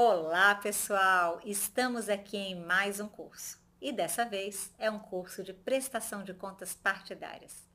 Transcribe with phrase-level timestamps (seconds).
[0.00, 1.40] Olá, pessoal!
[1.44, 3.58] Estamos aqui em mais um curso.
[3.80, 7.66] E dessa vez é um curso de prestação de contas partidárias.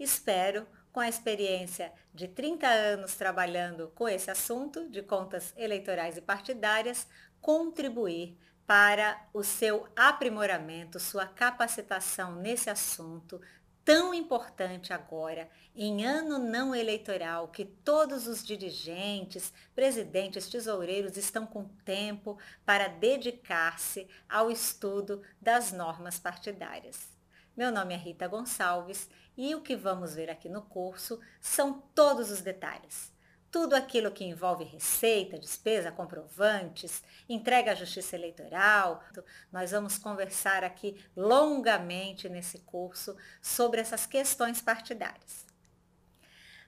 [0.00, 6.22] Espero, com a experiência de 30 anos trabalhando com esse assunto de contas eleitorais e
[6.22, 7.06] partidárias,
[7.42, 13.38] contribuir para o seu aprimoramento, sua capacitação nesse assunto,
[13.86, 21.68] tão importante agora, em ano não eleitoral, que todos os dirigentes, presidentes, tesoureiros estão com
[21.84, 27.08] tempo para dedicar-se ao estudo das normas partidárias.
[27.56, 32.32] Meu nome é Rita Gonçalves e o que vamos ver aqui no curso são todos
[32.32, 33.15] os detalhes
[33.56, 39.02] tudo aquilo que envolve receita, despesa, comprovantes, entrega à Justiça Eleitoral.
[39.50, 45.46] Nós vamos conversar aqui longamente nesse curso sobre essas questões partidárias.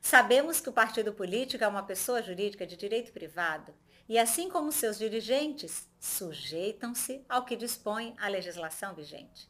[0.00, 3.74] Sabemos que o partido político é uma pessoa jurídica de direito privado
[4.08, 9.46] e, assim como seus dirigentes, sujeitam-se ao que dispõe a legislação vigente.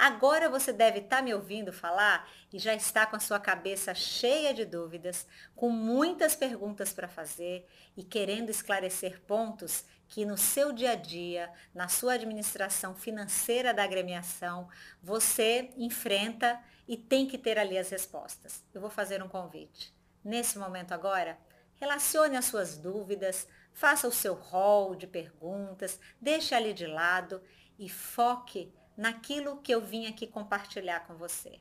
[0.00, 3.94] Agora você deve estar tá me ouvindo falar e já está com a sua cabeça
[3.94, 10.72] cheia de dúvidas, com muitas perguntas para fazer e querendo esclarecer pontos que no seu
[10.72, 14.70] dia a dia, na sua administração financeira da agremiação,
[15.02, 18.64] você enfrenta e tem que ter ali as respostas.
[18.72, 19.94] Eu vou fazer um convite.
[20.24, 21.38] Nesse momento agora,
[21.74, 27.42] relacione as suas dúvidas, faça o seu rol de perguntas, deixe ali de lado
[27.78, 31.58] e foque naquilo que eu vim aqui compartilhar com você.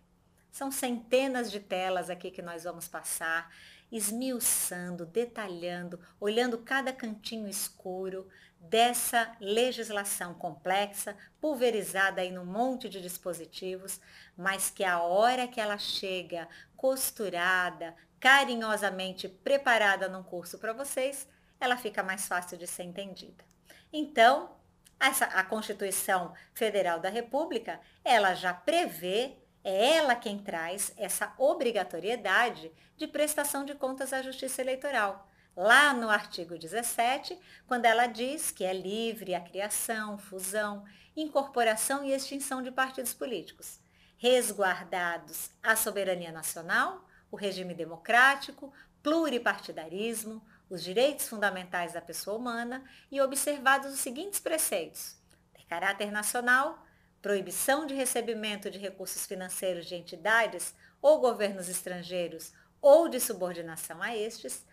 [0.51, 3.49] São centenas de telas aqui que nós vamos passar,
[3.89, 8.27] esmiuçando, detalhando, olhando cada cantinho escuro
[8.59, 14.01] dessa legislação complexa, pulverizada aí num monte de dispositivos,
[14.35, 16.45] mas que a hora que ela chega
[16.75, 21.25] costurada, carinhosamente preparada num curso para vocês,
[21.57, 23.45] ela fica mais fácil de ser entendida.
[23.93, 24.58] Então,
[24.99, 32.71] essa, a Constituição Federal da República, ela já prevê, é ela quem traz essa obrigatoriedade
[32.97, 35.27] de prestação de contas à Justiça Eleitoral.
[35.55, 42.13] Lá no artigo 17, quando ela diz que é livre a criação, fusão, incorporação e
[42.13, 43.79] extinção de partidos políticos,
[44.17, 53.19] resguardados a soberania nacional, o regime democrático, pluripartidarismo, os direitos fundamentais da pessoa humana e
[53.19, 55.15] observados os seguintes preceitos:
[55.57, 56.85] de caráter nacional,
[57.21, 64.15] proibição de recebimento de recursos financeiros de entidades ou governos estrangeiros ou de subordinação a
[64.15, 64.65] estes,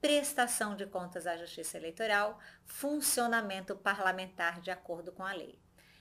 [0.00, 5.58] prestação de contas à Justiça Eleitoral, funcionamento parlamentar de acordo com a lei.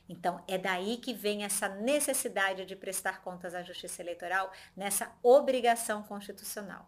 [0.08, 6.04] Então, é daí que vem essa necessidade de prestar contas à Justiça Eleitoral, nessa obrigação
[6.04, 6.88] constitucional.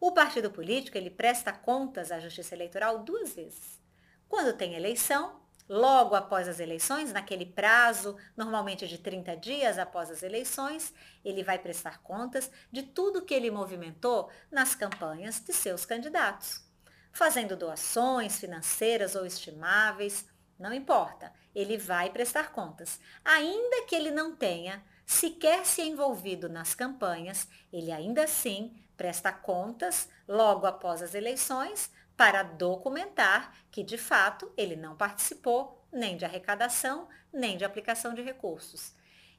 [0.00, 3.78] O partido político ele presta contas à Justiça Eleitoral duas vezes.
[4.26, 5.38] Quando tem eleição,
[5.68, 11.58] logo após as eleições, naquele prazo, normalmente de 30 dias após as eleições, ele vai
[11.58, 16.64] prestar contas de tudo que ele movimentou nas campanhas de seus candidatos.
[17.12, 20.26] Fazendo doações financeiras ou estimáveis,
[20.58, 22.98] não importa, ele vai prestar contas.
[23.22, 30.10] Ainda que ele não tenha sequer se envolvido nas campanhas, ele ainda assim presta contas
[30.28, 37.08] logo após as eleições para documentar que, de fato, ele não participou nem de arrecadação,
[37.32, 38.94] nem de aplicação de recursos.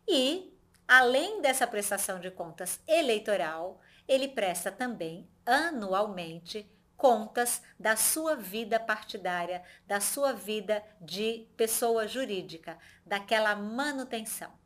[0.08, 0.52] E,
[0.88, 6.68] além dessa prestação de contas eleitoral, ele presta também anualmente
[6.98, 14.61] contas da sua vida partidária, da sua vida de pessoa jurídica, daquela manutenção.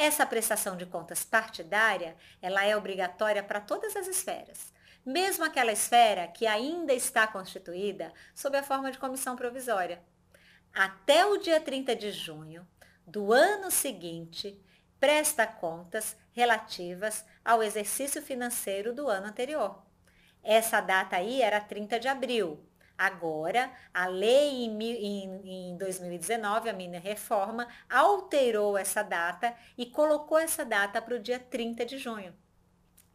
[0.00, 4.72] Essa prestação de contas partidária, ela é obrigatória para todas as esferas,
[5.04, 10.02] mesmo aquela esfera que ainda está constituída sob a forma de comissão provisória.
[10.72, 12.66] Até o dia 30 de junho
[13.06, 14.58] do ano seguinte,
[14.98, 19.84] presta contas relativas ao exercício financeiro do ano anterior.
[20.42, 22.66] Essa data aí era 30 de abril,
[23.00, 30.36] Agora, a lei em, em, em 2019, a mini reforma, alterou essa data e colocou
[30.36, 32.36] essa data para o dia 30 de junho.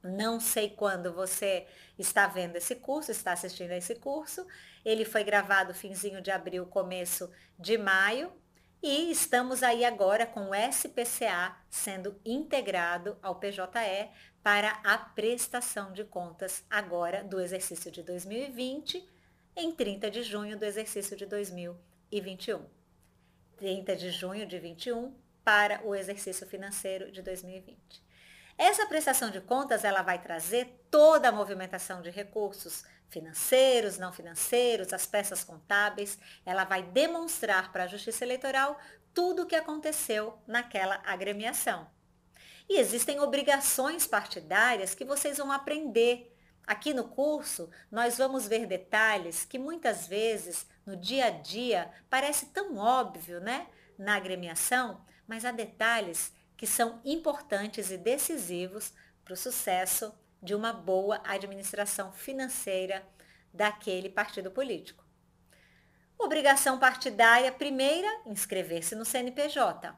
[0.02, 1.68] Não sei quando você
[2.00, 4.48] está vendo esse curso, está assistindo a esse curso.
[4.84, 8.34] Ele foi gravado finzinho de abril, começo de maio.
[8.82, 14.10] E estamos aí agora com o SPCA sendo integrado ao PJE
[14.42, 19.14] para a prestação de contas agora do exercício de 2020
[19.56, 22.66] em 30 de junho do exercício de 2021.
[23.58, 25.14] 30 de junho de 21
[25.44, 28.04] para o exercício financeiro de 2020.
[28.58, 34.92] Essa prestação de contas ela vai trazer toda a movimentação de recursos financeiros, não financeiros,
[34.92, 36.18] as peças contábeis.
[36.46, 38.80] Ela vai demonstrar para a Justiça Eleitoral
[39.14, 41.88] tudo o que aconteceu naquela agremiação.
[42.68, 46.35] E existem obrigações partidárias que vocês vão aprender.
[46.66, 52.48] Aqui no curso, nós vamos ver detalhes que muitas vezes no dia a dia parece
[52.48, 53.68] tão óbvio, né?
[53.98, 60.74] Na agremiação, mas há detalhes que são importantes e decisivos para o sucesso de uma
[60.74, 63.08] boa administração financeira
[63.54, 65.06] daquele partido político.
[66.18, 69.96] Obrigação partidária, primeira, inscrever-se no CNPJ.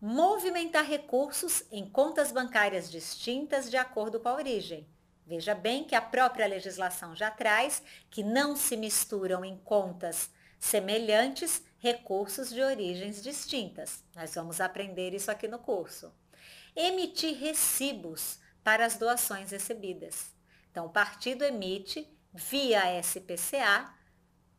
[0.00, 4.88] Movimentar recursos em contas bancárias distintas de acordo com a origem.
[5.28, 11.62] Veja bem que a própria legislação já traz que não se misturam em contas semelhantes
[11.78, 14.02] recursos de origens distintas.
[14.16, 16.10] Nós vamos aprender isso aqui no curso.
[16.74, 20.32] Emitir recibos para as doações recebidas.
[20.70, 23.92] Então, o partido emite, via SPCA,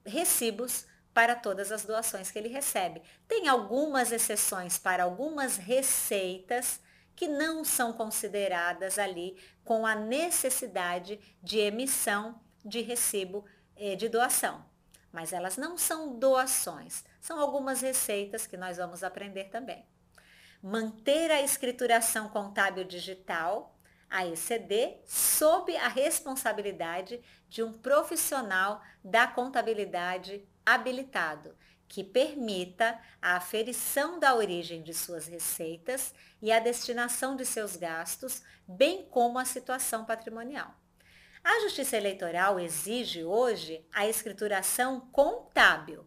[0.06, 0.86] recibos
[1.16, 3.01] para todas as doações que ele recebe.
[3.27, 6.80] Tem algumas exceções para algumas receitas
[7.19, 9.36] que não são consideradas ali
[9.66, 13.44] com a necessidade de emissão de recibo
[13.75, 14.63] eh, de doação.
[15.12, 19.86] Mas elas não são doações, são algumas receitas que nós vamos aprender também.
[20.63, 23.77] Manter a escrituração contábil digital,
[24.10, 31.54] a ECD, sob a responsabilidade de um profissional da contabilidade habilitado,
[31.89, 38.44] que permita a aferição da origem de suas receitas e a destinação de seus gastos,
[38.68, 40.74] bem como a situação patrimonial.
[41.44, 46.06] A Justiça Eleitoral exige hoje a escrituração contábil.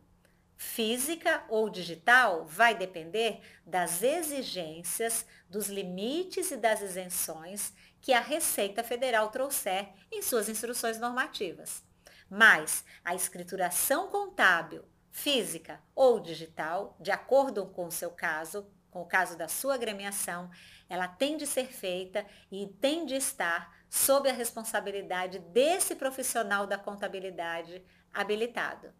[0.56, 8.84] Física ou digital vai depender das exigências, dos limites e das isenções que a Receita
[8.84, 11.82] Federal trouxer em suas instruções normativas.
[12.30, 19.06] Mas a escrituração contábil, física ou digital, de acordo com o seu caso, com o
[19.06, 20.50] caso da sua agremiação,
[20.88, 26.78] ela tem de ser feita e tem de estar sob a responsabilidade desse profissional da
[26.78, 28.92] contabilidade habilitado.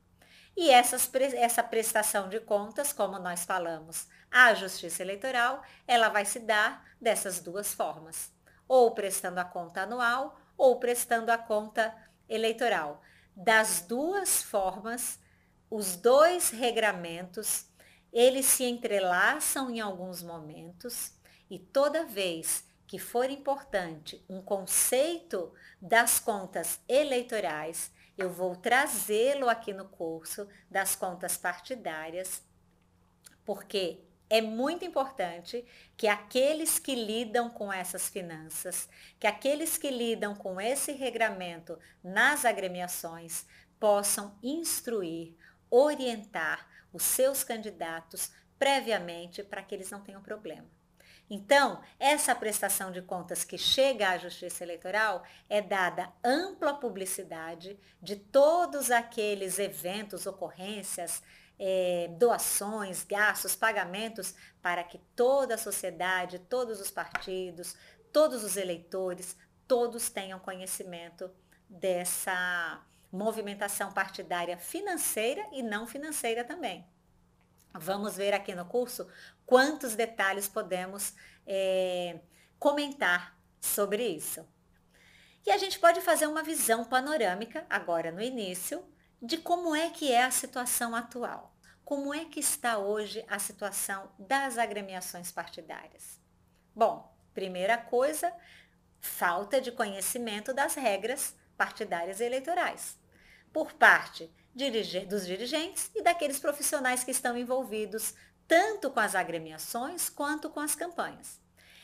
[0.54, 6.40] E essas, essa prestação de contas, como nós falamos, à Justiça Eleitoral, ela vai se
[6.40, 8.30] dar dessas duas formas,
[8.68, 11.94] ou prestando a conta anual ou prestando a conta
[12.28, 13.02] eleitoral.
[13.34, 15.18] Das duas formas,
[15.74, 17.66] os dois regramentos,
[18.12, 21.14] eles se entrelaçam em alguns momentos
[21.48, 29.72] e toda vez que for importante um conceito das contas eleitorais, eu vou trazê-lo aqui
[29.72, 32.42] no curso das contas partidárias,
[33.42, 35.64] porque é muito importante
[35.96, 42.44] que aqueles que lidam com essas finanças, que aqueles que lidam com esse regramento nas
[42.44, 43.46] agremiações,
[43.80, 45.34] possam instruir,
[45.72, 50.68] orientar os seus candidatos previamente para que eles não tenham problema.
[51.30, 58.16] Então, essa prestação de contas que chega à Justiça Eleitoral é dada ampla publicidade de
[58.16, 61.22] todos aqueles eventos, ocorrências,
[61.58, 67.76] é, doações, gastos, pagamentos, para que toda a sociedade, todos os partidos,
[68.12, 69.36] todos os eleitores,
[69.66, 71.30] todos tenham conhecimento
[71.66, 76.86] dessa movimentação partidária financeira e não financeira também.
[77.74, 79.06] Vamos ver aqui no curso
[79.44, 81.14] quantos detalhes podemos
[81.46, 82.20] é,
[82.58, 84.46] comentar sobre isso.
[85.44, 88.84] E a gente pode fazer uma visão panorâmica, agora no início,
[89.20, 91.54] de como é que é a situação atual.
[91.84, 96.20] Como é que está hoje a situação das agremiações partidárias?
[96.74, 98.32] Bom, primeira coisa,
[99.00, 103.01] falta de conhecimento das regras partidárias e eleitorais.
[103.52, 104.30] Por parte
[105.06, 108.14] dos dirigentes e daqueles profissionais que estão envolvidos
[108.46, 111.40] tanto com as agremiações quanto com as campanhas.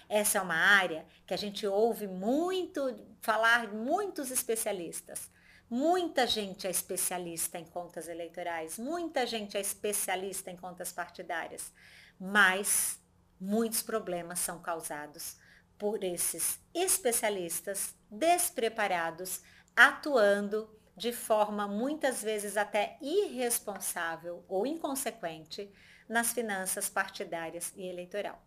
[0.08, 2.80] Essa é uma área que a gente ouve muito
[3.20, 5.30] falar, muitos especialistas.
[5.70, 11.70] Muita gente é especialista em contas eleitorais, muita gente é especialista em contas partidárias,
[12.18, 12.98] mas
[13.38, 15.36] muitos problemas são causados
[15.76, 19.42] por esses especialistas despreparados,
[19.76, 25.72] atuando de forma muitas vezes até irresponsável ou inconsequente
[26.08, 28.42] nas finanças partidárias e eleitoral.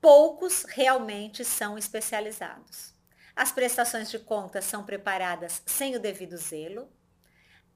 [0.00, 2.94] Poucos realmente são especializados.
[3.34, 6.88] As prestações de contas são preparadas sem o devido zelo,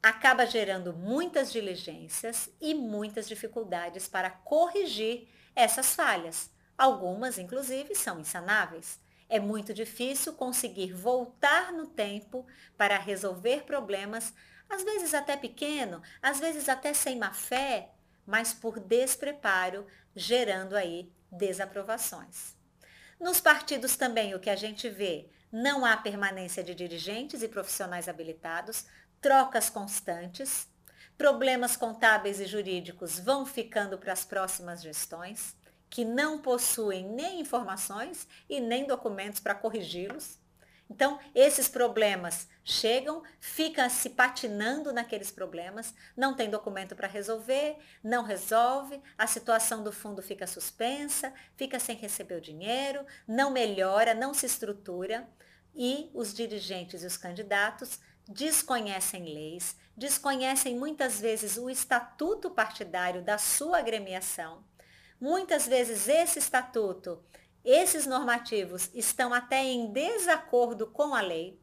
[0.02, 6.50] acaba gerando muitas diligências e muitas dificuldades para corrigir essas falhas.
[6.76, 9.00] Algumas, inclusive, são insanáveis.
[9.28, 14.32] É muito difícil conseguir voltar no tempo para resolver problemas,
[14.68, 17.90] às vezes até pequeno, às vezes até sem má fé,
[18.24, 22.56] mas por despreparo, gerando aí desaprovações.
[23.18, 28.08] Nos partidos também o que a gente vê, não há permanência de dirigentes e profissionais
[28.08, 28.84] habilitados,
[29.20, 30.68] trocas constantes,
[31.16, 35.55] problemas contábeis e jurídicos vão ficando para as próximas gestões,
[35.88, 40.38] que não possuem nem informações e nem documentos para corrigi-los.
[40.88, 48.22] Então, esses problemas chegam, fica se patinando naqueles problemas, não tem documento para resolver, não
[48.22, 54.32] resolve, a situação do fundo fica suspensa, fica sem receber o dinheiro, não melhora, não
[54.32, 55.28] se estrutura
[55.74, 63.38] e os dirigentes e os candidatos desconhecem leis, desconhecem muitas vezes o estatuto partidário da
[63.38, 64.64] sua agremiação.
[65.20, 67.22] Muitas vezes esse estatuto
[67.66, 71.60] esses normativos estão até em desacordo com a lei,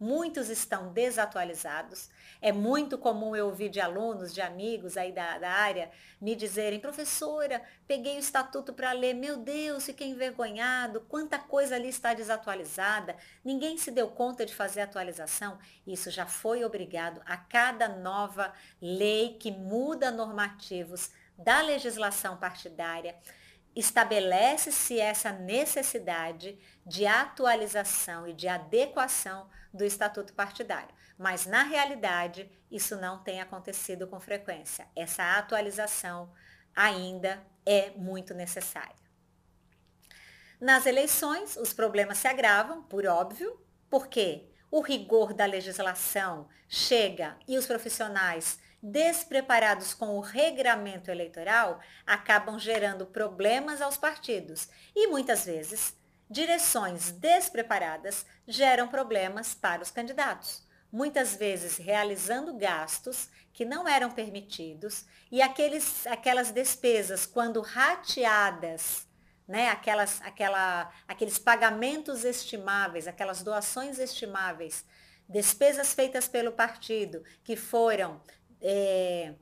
[0.00, 2.08] muitos estão desatualizados.
[2.40, 6.80] É muito comum eu ouvir de alunos, de amigos aí da, da área, me dizerem,
[6.80, 13.14] professora, peguei o estatuto para ler, meu Deus, fiquei envergonhado, quanta coisa ali está desatualizada,
[13.44, 15.58] ninguém se deu conta de fazer atualização.
[15.86, 23.16] Isso já foi obrigado a cada nova lei que muda normativos da legislação partidária
[23.74, 30.94] estabelece-se essa necessidade de atualização e de adequação do estatuto partidário.
[31.18, 34.86] Mas, na realidade, isso não tem acontecido com frequência.
[34.94, 36.32] Essa atualização
[36.74, 39.02] ainda é muito necessária.
[40.60, 43.60] Nas eleições, os problemas se agravam, por óbvio,
[43.90, 52.58] porque o rigor da legislação chega e os profissionais despreparados com o regramento eleitoral, acabam
[52.58, 55.96] gerando problemas aos partidos e muitas vezes
[56.28, 60.66] direções despreparadas geram problemas para os candidatos.
[60.90, 69.06] Muitas vezes realizando gastos que não eram permitidos e aqueles, aquelas despesas, quando rateadas,
[69.46, 74.84] né, aquelas, aquela, aqueles pagamentos estimáveis, aquelas doações estimáveis,
[75.28, 78.20] despesas feitas pelo partido que foram
[78.62, 79.34] é,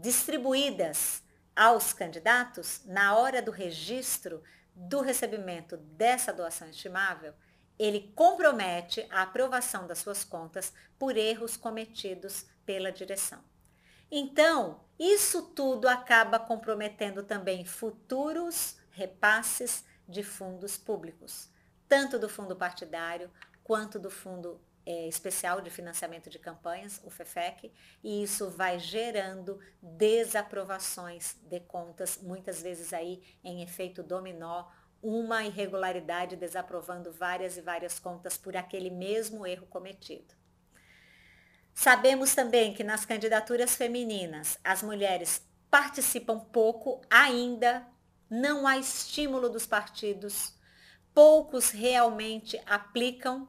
[0.00, 1.22] distribuídas
[1.54, 4.42] aos candidatos na hora do registro
[4.74, 7.34] do recebimento dessa doação estimável,
[7.78, 13.42] ele compromete a aprovação das suas contas por erros cometidos pela direção.
[14.10, 21.48] Então, isso tudo acaba comprometendo também futuros repasses de fundos públicos,
[21.88, 23.30] tanto do fundo partidário
[23.64, 27.72] quanto do fundo é, especial de financiamento de campanhas, o FEFEC,
[28.02, 34.66] e isso vai gerando desaprovações de contas, muitas vezes aí em efeito dominó,
[35.02, 40.34] uma irregularidade desaprovando várias e várias contas por aquele mesmo erro cometido.
[41.74, 47.86] Sabemos também que nas candidaturas femininas as mulheres participam pouco ainda,
[48.28, 50.54] não há estímulo dos partidos,
[51.14, 53.48] poucos realmente aplicam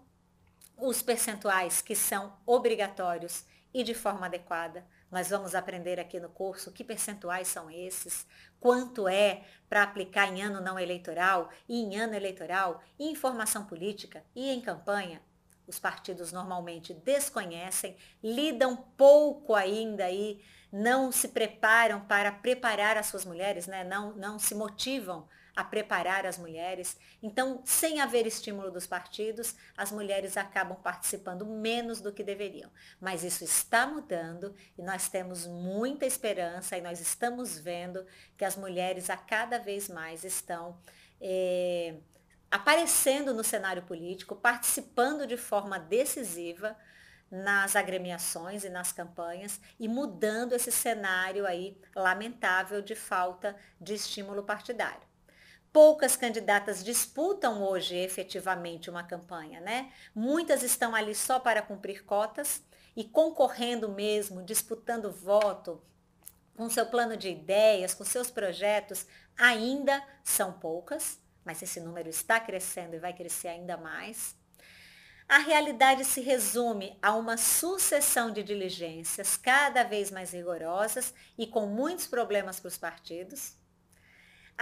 [0.77, 4.86] os percentuais que são obrigatórios e de forma adequada.
[5.12, 8.25] Nós vamos aprender aqui no curso que percentuais são esses,
[8.60, 13.65] quanto é para aplicar em ano não eleitoral e em ano eleitoral, e em formação
[13.65, 15.22] política e em campanha.
[15.68, 23.24] Os partidos normalmente desconhecem, lidam pouco ainda aí, não se preparam para preparar as suas
[23.24, 23.84] mulheres, né?
[23.84, 26.98] não, não se motivam a preparar as mulheres.
[27.22, 32.72] Então, sem haver estímulo dos partidos, as mulheres acabam participando menos do que deveriam.
[33.00, 38.06] Mas isso está mudando e nós temos muita esperança e nós estamos vendo
[38.36, 40.78] que as mulheres a cada vez mais estão.
[41.22, 41.96] É,
[42.50, 46.78] aparecendo no cenário político, participando de forma decisiva
[47.32, 54.44] nas agremiações e nas campanhas e mudando esse cenário aí lamentável de falta de estímulo
[54.44, 55.12] partidário
[55.74, 59.92] poucas candidatas disputam hoje efetivamente uma campanha, né?
[60.13, 62.63] Muitas estão ali só para cumprir cotas
[62.96, 65.84] e concorrendo mesmo, disputando voto,
[66.56, 72.39] com seu plano de ideias, com seus projetos, ainda são poucas, mas esse número está
[72.39, 74.36] crescendo e vai crescer ainda mais.
[75.27, 81.65] A realidade se resume a uma sucessão de diligências cada vez mais rigorosas e com
[81.65, 83.62] muitos problemas para os partidos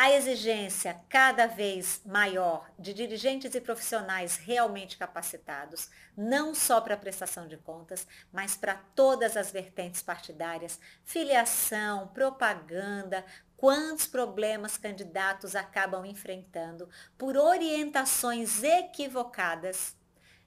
[0.02, 6.98] a exigência cada vez maior de dirigentes e profissionais realmente capacitados, não só para a
[6.98, 13.24] prestação de contas, mas para todas as vertentes partidárias, filiação, propaganda,
[13.56, 19.96] quantos problemas candidatos acabam enfrentando por orientações equivocadas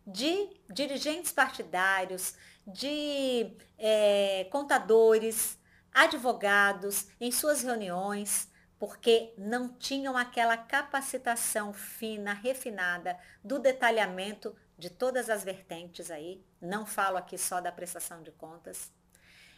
[0.04, 2.34] de dirigentes partidários,
[2.66, 5.56] de é, contadores,
[5.92, 8.52] advogados em suas reuniões,
[8.85, 16.45] porque não tinham aquela capacitação fina, refinada do detalhamento de todas as vertentes aí.
[16.61, 18.93] Não falo aqui só da prestação de contas.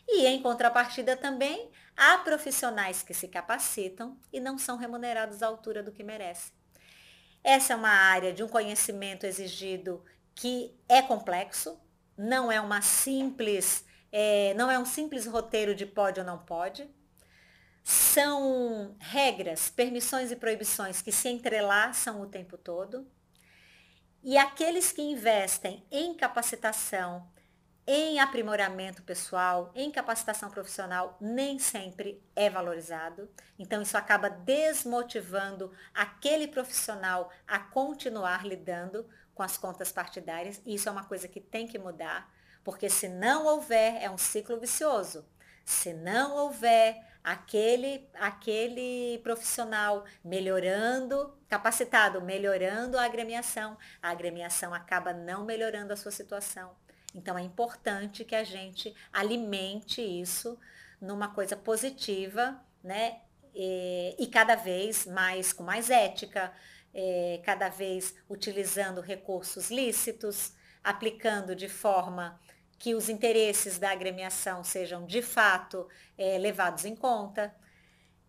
[0.06, 5.82] E em contrapartida também, há profissionais que se capacitam e não são remunerados à altura
[5.82, 6.52] do que merecem.
[7.42, 10.04] Essa é uma área de um conhecimento exigido
[10.36, 11.76] que é complexo,
[12.16, 16.88] não é uma simples, é, não é um simples roteiro de pode ou não pode.
[17.88, 23.06] São regras, permissões e proibições que se entrelaçam o tempo todo.
[24.24, 27.30] E aqueles que investem em capacitação,
[27.86, 33.30] em aprimoramento pessoal, em capacitação profissional, nem sempre é valorizado.
[33.56, 40.60] Então, isso acaba desmotivando aquele profissional a continuar lidando com as contas partidárias.
[40.66, 42.28] E isso é uma coisa que tem que mudar,
[42.64, 45.24] porque se não houver, é um ciclo vicioso.
[45.64, 55.44] Se não houver aquele, aquele profissional melhorando, capacitado, melhorando a agremiação, a agremiação acaba não
[55.44, 56.74] melhorando a sua situação
[57.16, 60.58] então é importante que a gente alimente isso
[61.00, 63.20] numa coisa positiva, né?
[63.54, 66.52] E, e cada vez mais com mais ética,
[66.92, 70.52] é, cada vez utilizando recursos lícitos,
[70.84, 72.38] aplicando de forma
[72.78, 77.54] que os interesses da agremiação sejam de fato é, levados em conta.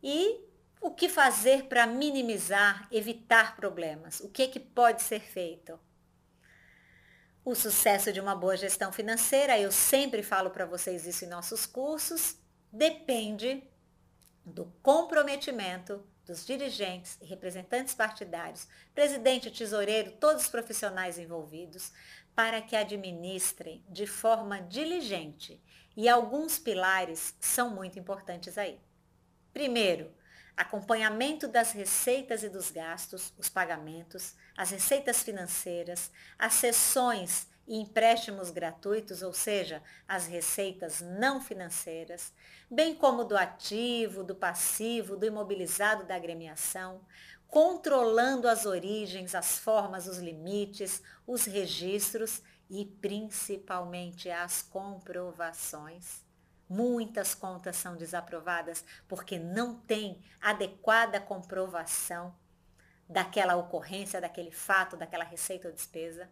[0.01, 0.39] E
[0.79, 4.19] o que fazer para minimizar, evitar problemas?
[4.19, 5.79] O que, que pode ser feito?
[7.43, 11.65] O sucesso de uma boa gestão financeira, eu sempre falo para vocês isso em nossos
[11.65, 12.37] cursos,
[12.71, 13.63] depende
[14.47, 21.91] do comprometimento dos dirigentes e representantes partidários, presidente, tesoureiro, todos os profissionais envolvidos,
[22.35, 25.61] para que administrem de forma diligente.
[25.95, 28.79] E alguns pilares são muito importantes aí.
[29.51, 30.13] Primeiro,
[30.55, 38.49] acompanhamento das receitas e dos gastos, os pagamentos, as receitas financeiras, as sessões e empréstimos
[38.49, 42.31] gratuitos, ou seja, as receitas não financeiras,
[42.71, 47.01] bem como do ativo, do passivo, do imobilizado da agremiação,
[47.47, 56.25] controlando as origens, as formas, os limites, os registros e principalmente as comprovações.
[56.69, 62.35] Muitas contas são desaprovadas porque não tem adequada comprovação
[63.09, 66.29] daquela ocorrência, daquele fato, daquela receita ou despesa.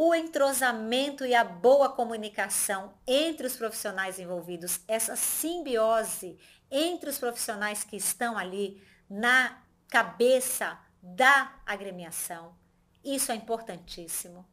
[0.00, 6.38] O entrosamento e a boa comunicação entre os profissionais envolvidos, essa simbiose
[6.70, 8.80] entre os profissionais que estão ali
[9.10, 12.54] na cabeça da agremiação,
[13.02, 14.46] isso é importantíssimo.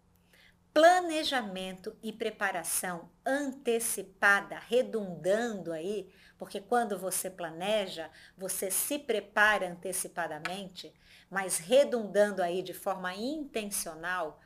[0.73, 10.91] Planejamento e preparação antecipada, redundando aí, porque quando você planeja, você se prepara antecipadamente,
[11.29, 14.41] mas redundando aí de forma intencional,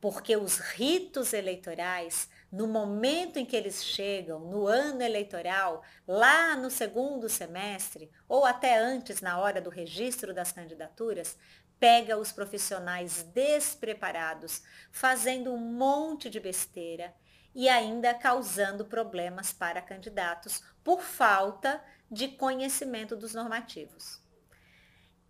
[0.00, 6.70] porque os ritos eleitorais, no momento em que eles chegam, no ano eleitoral, lá no
[6.70, 11.36] segundo semestre, ou até antes, na hora do registro das candidaturas,
[11.78, 17.14] pega os profissionais despreparados, fazendo um monte de besteira
[17.54, 24.23] e ainda causando problemas para candidatos por falta de conhecimento dos normativos.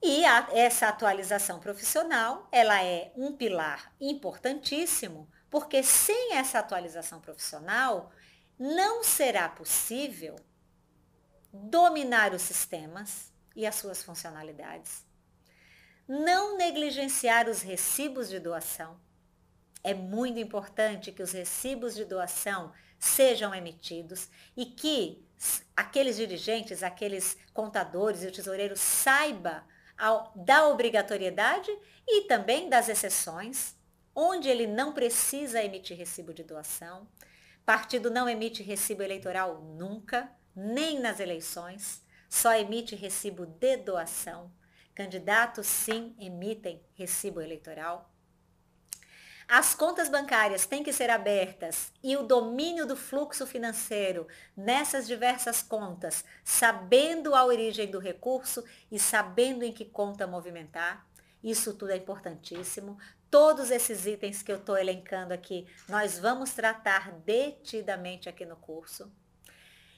[0.07, 8.13] E a, essa atualização profissional, ela é um pilar importantíssimo, porque sem essa atualização profissional,
[8.59, 10.37] não será possível
[11.51, 15.07] dominar os sistemas e as suas funcionalidades,
[16.07, 19.01] não negligenciar os recibos de doação.
[19.83, 25.27] É muito importante que os recibos de doação sejam emitidos e que
[25.75, 29.65] aqueles dirigentes, aqueles contadores e o tesoureiro saiba
[30.35, 31.71] da obrigatoriedade
[32.07, 33.75] e também das exceções,
[34.15, 37.07] onde ele não precisa emitir recibo de doação.
[37.65, 44.53] Partido não emite recibo eleitoral nunca, nem nas eleições, só emite recibo de doação.
[44.95, 48.14] Candidatos, sim, emitem recibo eleitoral.
[49.47, 54.27] As contas bancárias têm que ser abertas e o domínio do fluxo financeiro
[54.57, 61.07] nessas diversas contas, sabendo a origem do recurso e sabendo em que conta movimentar.
[61.43, 62.99] Isso tudo é importantíssimo.
[63.31, 69.13] Todos esses itens que eu estou elencando aqui, nós vamos tratar detidamente aqui no curso.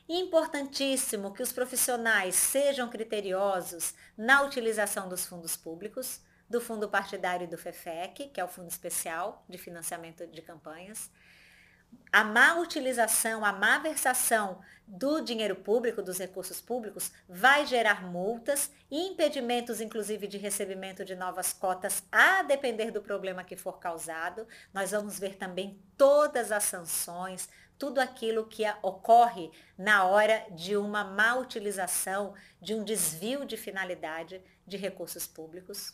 [0.08, 7.48] Importantíssimo que os profissionais sejam criteriosos na utilização dos fundos públicos, do fundo partidário e
[7.48, 11.10] do FEFEC, que é o Fundo Especial de Financiamento de Campanhas.
[12.12, 18.70] A má utilização, a má versação do dinheiro público, dos recursos públicos, vai gerar multas
[18.90, 24.46] e impedimentos, inclusive, de recebimento de novas cotas, a depender do problema que for causado.
[24.72, 31.04] Nós vamos ver também todas as sanções, tudo aquilo que ocorre na hora de uma
[31.04, 35.92] má utilização, de um desvio de finalidade de recursos públicos.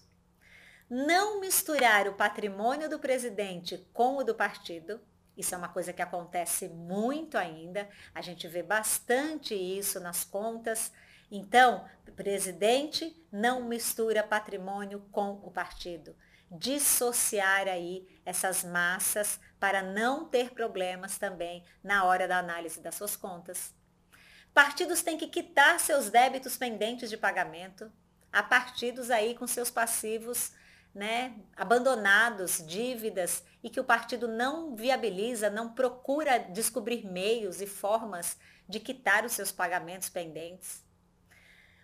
[0.95, 5.01] Não misturar o patrimônio do presidente com o do partido.
[5.35, 7.89] Isso é uma coisa que acontece muito ainda.
[8.15, 10.93] A gente vê bastante isso nas contas.
[11.31, 16.15] Então, presidente não mistura patrimônio com o partido.
[16.51, 23.17] Dissociar aí essas massas para não ter problemas também na hora da análise das suas
[23.17, 23.75] contas.
[24.53, 27.91] Partidos têm que quitar seus débitos pendentes de pagamento.
[28.31, 30.53] Há partidos aí com seus passivos
[30.95, 38.37] né, abandonados, dívidas, e que o partido não viabiliza, não procura descobrir meios e formas
[38.69, 40.85] de quitar os seus pagamentos pendentes.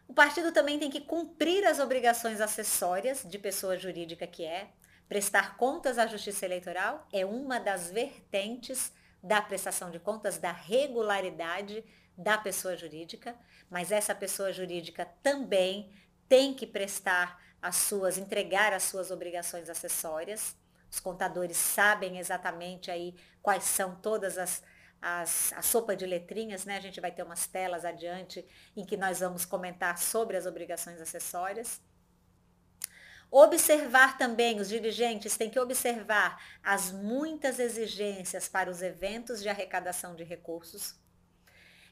[0.06, 4.70] O partido também tem que cumprir as obrigações acessórias de pessoa jurídica que é.
[5.08, 8.92] Prestar contas à Justiça Eleitoral é uma das vertentes
[9.22, 11.84] da prestação de contas, da regularidade
[12.16, 13.36] da pessoa jurídica,
[13.70, 15.92] mas essa pessoa jurídica também
[16.28, 20.56] tem que prestar as suas, entregar as suas obrigações acessórias.
[20.90, 24.62] Os contadores sabem exatamente aí quais são todas as,
[25.02, 26.76] as, a sopa de letrinhas, né?
[26.76, 31.00] A gente vai ter umas telas adiante em que nós vamos comentar sobre as obrigações
[31.00, 31.80] acessórias.
[33.30, 40.16] Observar também, os dirigentes têm que observar as muitas exigências para os eventos de arrecadação
[40.16, 40.94] de recursos.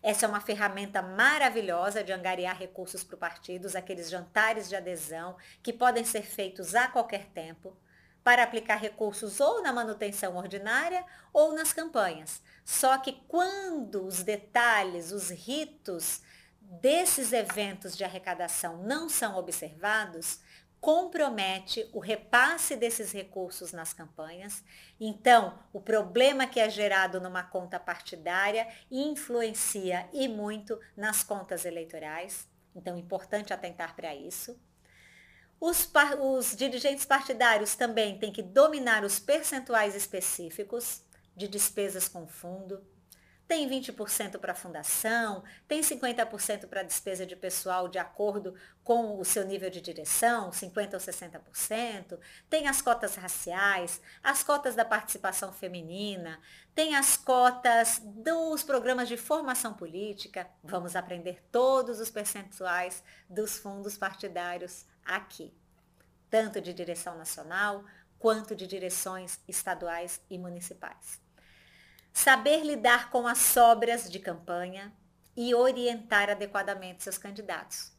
[0.07, 5.37] Essa é uma ferramenta maravilhosa de angariar recursos para o partido, aqueles jantares de adesão
[5.61, 7.77] que podem ser feitos a qualquer tempo
[8.23, 12.41] para aplicar recursos ou na manutenção ordinária ou nas campanhas.
[12.65, 16.23] Só que quando os detalhes, os ritos
[16.61, 20.39] desses eventos de arrecadação não são observados,
[20.87, 24.63] compromete o repasse desses recursos nas campanhas.
[25.01, 32.49] Então, o problema que é gerado numa conta partidária influencia e muito nas contas eleitorais.
[32.73, 34.57] Então, é importante atentar para isso.
[35.59, 41.03] Os, os, dirigentes partidários também têm que dominar os percentuais específicos
[41.35, 42.81] de despesas com fundo,
[43.47, 49.19] tem 20% para a fundação, tem 50% para a despesa de pessoal de acordo com
[49.19, 52.19] o seu nível de direção, 50% ou 60%,
[52.51, 56.41] tem as cotas raciais, as cotas da participação feminina,
[56.75, 60.49] tem as cotas dos programas de formação política.
[60.63, 65.55] Vamos aprender todos os percentuais dos fundos partidários aqui,
[66.29, 67.85] tanto de direção nacional
[68.19, 71.26] quanto de direções estaduais e municipais
[72.17, 74.91] saber lidar com as sobras de campanha
[75.37, 77.93] e orientar adequadamente seus candidatos.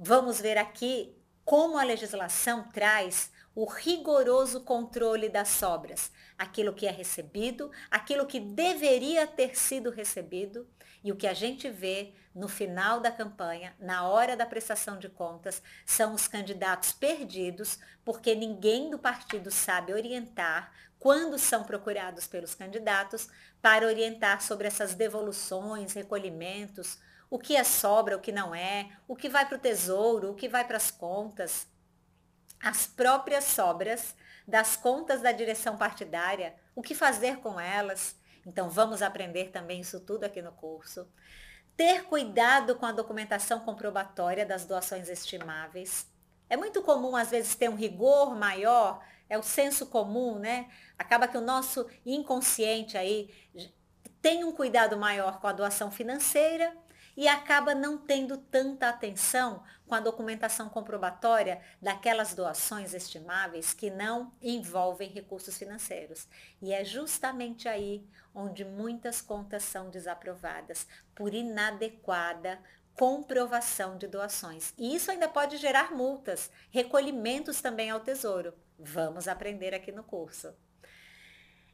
[0.00, 6.90] Vamos ver aqui como a legislação traz o rigoroso controle das sobras, aquilo que é
[6.90, 10.66] recebido, aquilo que deveria ter sido recebido
[11.04, 15.10] e o que a gente vê no final da campanha, na hora da prestação de
[15.10, 22.54] contas, são os candidatos perdidos, porque ninguém do partido sabe orientar quando são procurados pelos
[22.54, 23.28] candidatos
[23.60, 26.98] para orientar sobre essas devoluções, recolhimentos,
[27.30, 30.34] o que é sobra, o que não é, o que vai para o tesouro, o
[30.34, 31.66] que vai para as contas.
[32.60, 34.14] As próprias sobras
[34.46, 38.16] das contas da direção partidária, o que fazer com elas.
[38.46, 41.06] Então, vamos aprender também isso tudo aqui no curso.
[41.76, 46.10] Ter cuidado com a documentação comprobatória das doações estimáveis.
[46.48, 50.68] É muito comum, às vezes, ter um rigor maior é o senso comum, né?
[50.98, 53.30] Acaba que o nosso inconsciente aí
[54.20, 56.76] tem um cuidado maior com a doação financeira
[57.16, 64.32] e acaba não tendo tanta atenção com a documentação comprobatória daquelas doações estimáveis que não
[64.40, 66.28] envolvem recursos financeiros.
[66.62, 72.60] E é justamente aí onde muitas contas são desaprovadas por inadequada
[72.94, 74.72] comprovação de doações.
[74.78, 78.54] E isso ainda pode gerar multas, recolhimentos também ao tesouro.
[78.78, 80.54] Vamos aprender aqui no curso.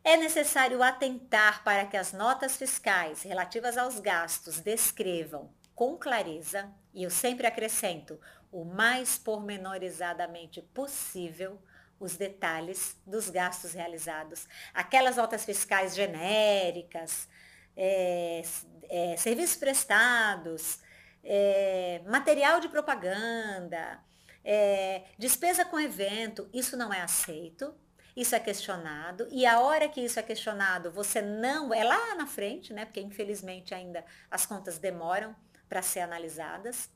[0.02, 7.02] É necessário atentar para que as notas fiscais relativas aos gastos descrevam com clareza, e
[7.02, 8.20] eu sempre acrescento,
[8.52, 11.60] o mais pormenorizadamente possível,
[11.98, 14.46] os detalhes dos gastos realizados.
[14.72, 17.28] Aquelas notas fiscais genéricas,
[17.76, 18.42] é,
[18.88, 20.80] é, serviços prestados,
[21.24, 24.00] é, material de propaganda,
[24.44, 27.74] é, despesa com evento, isso não é aceito,
[28.16, 32.26] isso é questionado, e a hora que isso é questionado, você não, é lá na
[32.26, 32.84] frente, né?
[32.84, 35.34] Porque infelizmente ainda as contas demoram
[35.68, 36.88] para ser analisadas.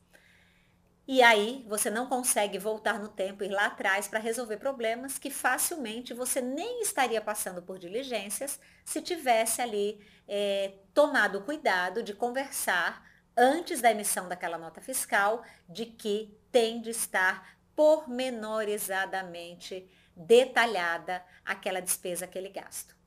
[1.05, 5.31] E aí você não consegue voltar no tempo, ir lá atrás para resolver problemas que
[5.31, 12.13] facilmente você nem estaria passando por diligências se tivesse ali é, tomado o cuidado de
[12.13, 13.03] conversar
[13.35, 22.25] antes da emissão daquela nota fiscal de que tem de estar pormenorizadamente detalhada aquela despesa,
[22.25, 22.97] aquele gasto.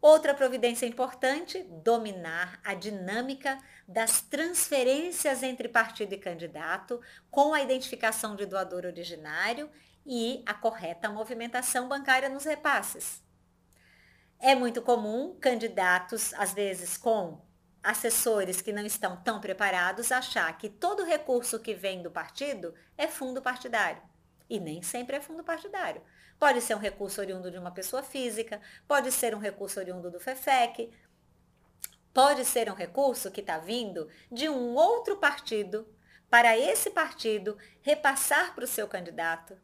[0.00, 7.00] Outra providência importante, dominar a dinâmica das transferências entre partido e candidato,
[7.30, 9.70] com a identificação de doador originário
[10.04, 13.22] e a correta movimentação bancária nos repasses.
[14.40, 17.40] É muito comum candidatos, às vezes com
[17.82, 23.08] assessores que não estão tão preparados achar que todo recurso que vem do partido é
[23.08, 24.02] fundo partidário.
[24.48, 26.02] E nem sempre é fundo partidário.
[26.38, 30.20] Pode ser um recurso oriundo de uma pessoa física, pode ser um recurso oriundo do
[30.20, 30.90] FEFEC,
[32.12, 35.86] pode ser um recurso que está vindo de um outro partido
[36.28, 39.56] para esse partido repassar para o seu candidato.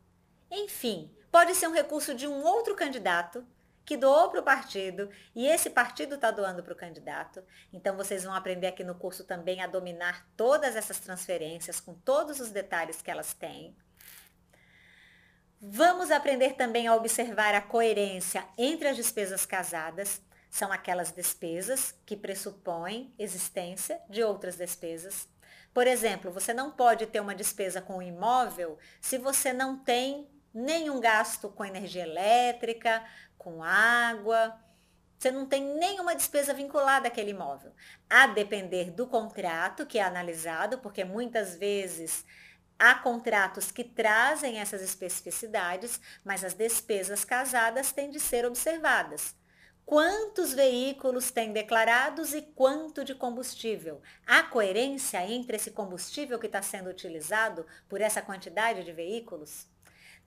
[0.50, 3.46] Enfim, pode ser um recurso de um outro candidato
[3.88, 7.42] que doou para o partido e esse partido está doando para o candidato.
[7.72, 12.38] Então vocês vão aprender aqui no curso também a dominar todas essas transferências com todos
[12.38, 13.74] os detalhes que elas têm.
[15.58, 20.20] Vamos aprender também a observar a coerência entre as despesas casadas.
[20.50, 25.26] São aquelas despesas que pressupõem existência de outras despesas.
[25.72, 31.00] Por exemplo, você não pode ter uma despesa com imóvel se você não tem nenhum
[31.00, 33.04] gasto com energia elétrica,
[33.36, 34.58] com água.
[35.18, 37.72] Você não tem nenhuma despesa vinculada àquele imóvel.
[38.08, 42.24] A depender do contrato que é analisado, porque muitas vezes
[42.78, 49.34] há contratos que trazem essas especificidades, mas as despesas casadas têm de ser observadas.
[49.84, 54.02] Quantos veículos têm declarados e quanto de combustível?
[54.26, 59.66] Há coerência entre esse combustível que está sendo utilizado por essa quantidade de veículos?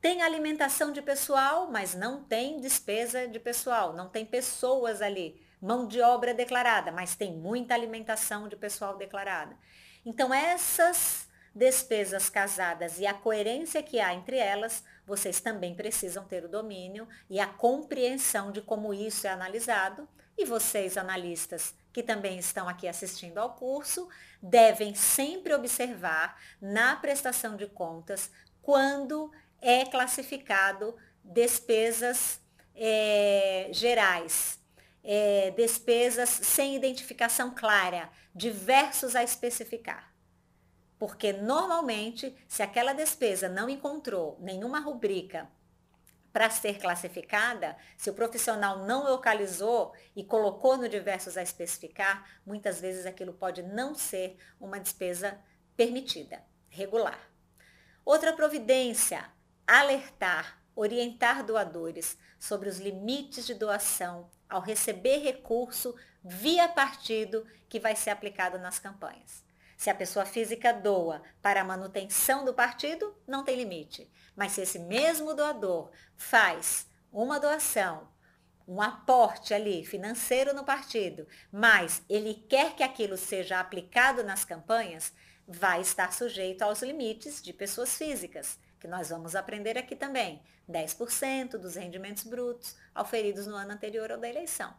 [0.02, 5.40] Tem alimentação de pessoal, mas não tem despesa de pessoal, não tem pessoas ali.
[5.62, 9.56] Mão de obra declarada, mas tem muita alimentação de pessoal declarada.
[10.04, 16.44] Então, essas despesas casadas e a coerência que há entre elas, vocês também precisam ter
[16.44, 20.10] o domínio e a compreensão de como isso é analisado.
[20.36, 24.10] E vocês, analistas, que também estão aqui assistindo ao curso,
[24.42, 32.42] devem sempre observar na prestação de contas quando é classificado despesas
[32.76, 34.60] é, gerais,
[35.04, 40.12] é, despesas sem identificação clara, diversos a especificar.
[40.98, 45.50] Porque normalmente, se aquela despesa não encontrou nenhuma rubrica
[46.32, 52.80] para ser classificada, se o profissional não localizou e colocou no diversos a especificar, muitas
[52.80, 55.40] vezes aquilo pode não ser uma despesa
[55.76, 57.20] permitida, regular.
[58.06, 59.30] Outra providência
[59.80, 67.96] alertar, orientar doadores sobre os limites de doação ao receber recurso via partido que vai
[67.96, 69.46] ser aplicado nas campanhas.
[69.78, 74.12] Se a pessoa física doa para a manutenção do partido, não tem limite.
[74.36, 78.10] Mas se esse mesmo doador faz uma doação,
[78.68, 85.14] um aporte ali financeiro no partido, mas ele quer que aquilo seja aplicado nas campanhas,
[85.48, 91.52] vai estar sujeito aos limites de pessoas físicas que nós vamos aprender aqui também, 10%
[91.52, 94.74] dos rendimentos brutos auferidos no ano anterior ao da eleição.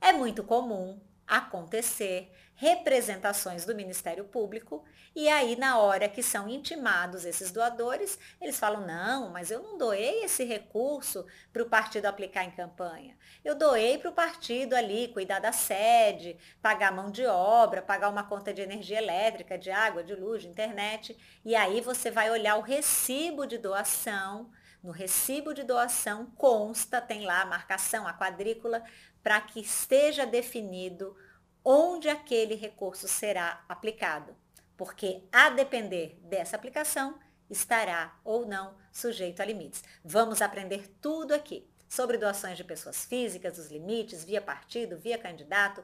[0.00, 4.84] É muito comum acontecer representações do Ministério Público
[5.14, 9.78] e aí na hora que são intimados esses doadores, eles falam: "Não, mas eu não
[9.78, 13.16] doei esse recurso para o partido aplicar em campanha.
[13.44, 18.24] Eu doei para o partido ali cuidar da sede, pagar mão de obra, pagar uma
[18.24, 21.16] conta de energia elétrica, de água, de luz, de internet".
[21.44, 24.50] E aí você vai olhar o recibo de doação
[24.84, 28.84] no recibo de doação consta, tem lá a marcação, a quadrícula,
[29.22, 31.16] para que esteja definido
[31.64, 34.36] onde aquele recurso será aplicado,
[34.76, 37.18] porque a depender dessa aplicação,
[37.48, 39.82] estará ou não sujeito a limites.
[40.04, 45.82] Vamos aprender tudo aqui sobre doações de pessoas físicas, os limites, via partido, via candidato.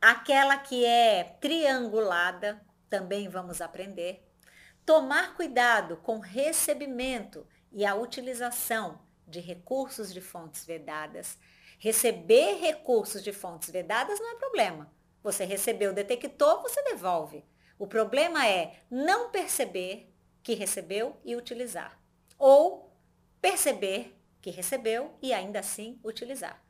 [0.00, 2.60] Aquela que é triangulada,
[2.90, 4.28] também vamos aprender.
[4.84, 11.38] Tomar cuidado com recebimento e a utilização de recursos de fontes vedadas
[11.82, 14.88] Receber recursos de fontes vedadas não é problema.
[15.20, 17.44] Você recebeu, detectou, você devolve.
[17.76, 20.08] O problema é não perceber
[20.44, 22.00] que recebeu e utilizar.
[22.38, 22.94] Ou
[23.40, 26.62] perceber que recebeu e ainda assim utilizar.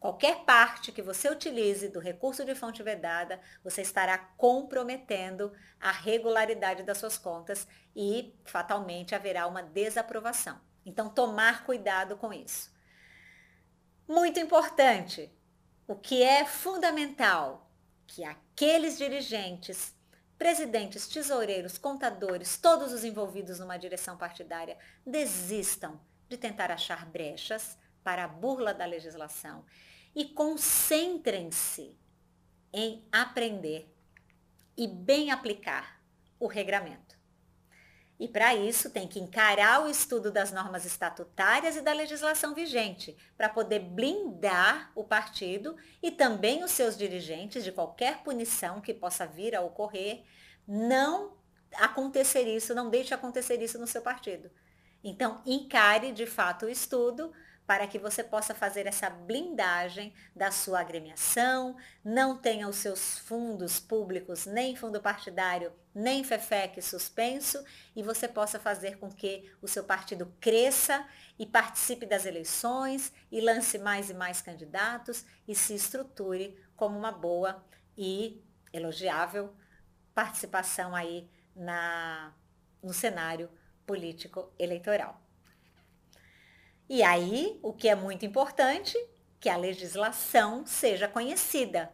[0.00, 6.84] Qualquer parte que você utilize do recurso de fonte vedada, você estará comprometendo a regularidade
[6.84, 10.60] das suas contas e fatalmente haverá uma desaprovação.
[10.86, 12.72] Então, tomar cuidado com isso.
[14.06, 15.32] Muito importante,
[15.86, 17.68] o que é fundamental
[18.06, 19.94] que aqueles dirigentes,
[20.38, 28.24] presidentes, tesoureiros, contadores, todos os envolvidos numa direção partidária desistam de tentar achar brechas para
[28.24, 29.64] a burla da legislação
[30.18, 31.96] e concentrem-se
[32.72, 33.88] em aprender
[34.76, 36.02] e bem aplicar
[36.40, 37.16] o regramento.
[38.18, 43.16] E para isso tem que encarar o estudo das normas estatutárias e da legislação vigente,
[43.36, 49.24] para poder blindar o partido e também os seus dirigentes de qualquer punição que possa
[49.24, 50.24] vir a ocorrer.
[50.66, 51.36] Não
[51.76, 54.50] acontecer isso, não deixe acontecer isso no seu partido.
[55.04, 57.32] Então, encare de fato o estudo
[57.68, 63.78] para que você possa fazer essa blindagem da sua agremiação, não tenha os seus fundos
[63.78, 67.62] públicos, nem fundo partidário, nem FEFEC suspenso,
[67.94, 71.06] e você possa fazer com que o seu partido cresça
[71.38, 77.12] e participe das eleições e lance mais e mais candidatos e se estruture como uma
[77.12, 77.62] boa
[77.98, 79.54] e elogiável
[80.14, 82.32] participação aí na,
[82.82, 83.50] no cenário
[83.84, 85.27] político eleitoral.
[86.88, 88.96] E aí, o que é muito importante,
[89.38, 91.92] que a legislação seja conhecida.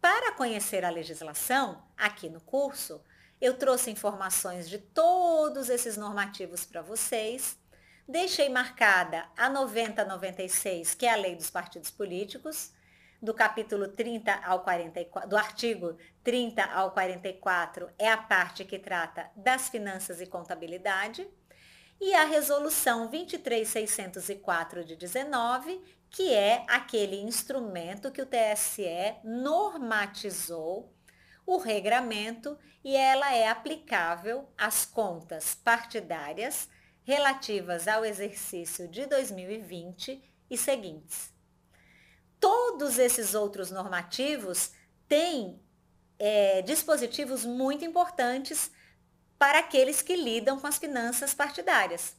[0.00, 3.02] Para conhecer a legislação, aqui no curso,
[3.40, 7.58] eu trouxe informações de todos esses normativos para vocês.
[8.08, 12.72] Deixei marcada a 9096, que é a Lei dos Partidos Políticos,
[13.20, 19.30] do capítulo 30 ao 44, do artigo 30 ao 44 é a parte que trata
[19.34, 21.26] das finanças e contabilidade
[22.00, 25.80] e a resolução 23604 de 19,
[26.10, 30.92] que é aquele instrumento que o TSE normatizou
[31.46, 36.68] o regramento e ela é aplicável às contas partidárias
[37.04, 41.32] relativas ao exercício de 2020 e seguintes.
[42.40, 44.72] Todos esses outros normativos
[45.08, 45.60] têm
[46.18, 48.70] é, dispositivos muito importantes
[49.38, 52.16] para aqueles que lidam com as finanças partidárias.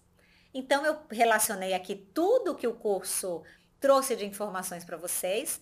[0.54, 3.44] Então, eu relacionei aqui tudo que o curso
[3.80, 5.62] trouxe de informações para vocês.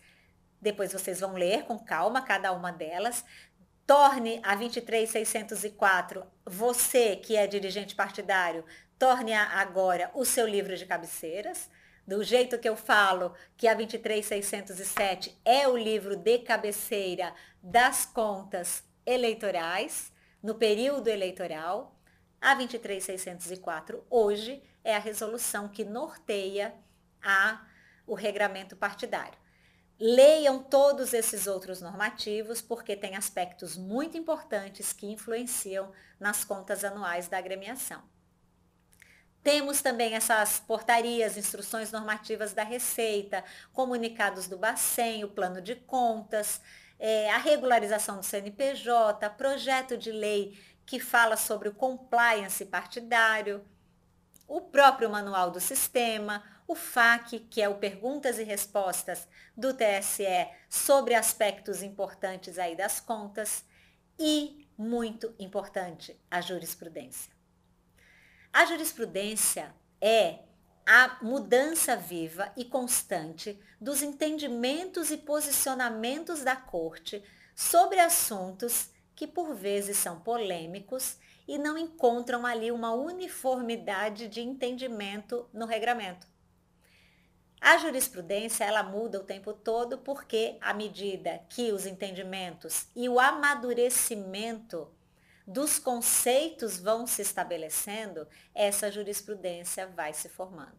[0.62, 3.24] Depois vocês vão ler com calma cada uma delas.
[3.86, 8.66] Torne a 23604, você que é dirigente partidário,
[8.98, 11.70] torne agora o seu livro de cabeceiras.
[12.08, 18.84] Do jeito que eu falo que a 23607 é o livro de cabeceira das contas
[19.06, 20.12] eleitorais
[20.46, 22.00] no período eleitoral.
[22.40, 26.76] A 23604 hoje é a resolução que norteia
[27.20, 27.66] a,
[28.06, 29.40] o regramento partidário.
[30.00, 37.28] Leiam todos esses outros normativos, porque tem aspectos muito importantes que influenciam nas contas anuais
[37.28, 38.04] da agremiação.
[39.42, 46.62] Temos também essas portarias, instruções normativas da Receita, comunicados do Bacen, o plano de contas,
[47.00, 53.66] é, a regularização do CNPJ, projeto de lei que fala sobre o compliance partidário,
[54.48, 60.48] o próprio manual do sistema, o FAQ, que é o Perguntas e Respostas do TSE
[60.70, 63.64] sobre aspectos importantes aí das contas,
[64.18, 67.34] e, muito importante, a jurisprudência.
[68.54, 70.40] A jurisprudência é
[70.88, 77.24] a mudança viva e constante dos entendimentos e posicionamentos da Corte
[77.56, 81.18] sobre assuntos que por vezes são polêmicos
[81.48, 86.28] e não encontram ali uma uniformidade de entendimento no regramento.
[87.60, 93.20] A jurisprudência ela muda o tempo todo porque à medida que os entendimentos e o
[93.20, 94.88] amadurecimento
[95.46, 100.78] dos conceitos vão se estabelecendo, essa jurisprudência vai se formando.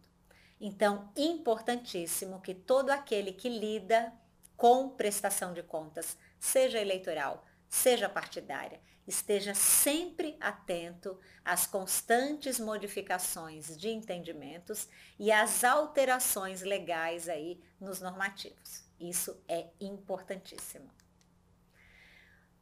[0.59, 4.11] Então, importantíssimo que todo aquele que lida
[4.57, 13.89] com prestação de contas, seja eleitoral, seja partidária, esteja sempre atento às constantes modificações de
[13.89, 18.83] entendimentos e às alterações legais aí nos normativos.
[18.99, 20.96] Isso é importantíssimo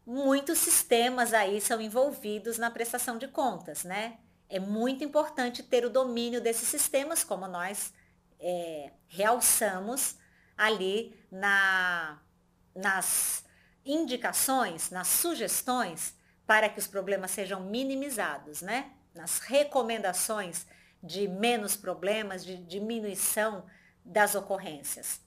[0.06, 4.18] muitos sistemas aí são envolvidos na prestação de contas, né?
[4.48, 7.94] É muito importante ter o domínio desses sistemas, como nós
[8.40, 10.18] é, realçamos
[10.56, 12.22] ali na,
[12.76, 13.44] nas
[13.84, 18.92] indicações, nas sugestões para que os problemas sejam minimizados, né?
[19.14, 20.68] Nas recomendações
[21.02, 23.66] de menos problemas, de diminuição
[24.04, 25.25] das ocorrências.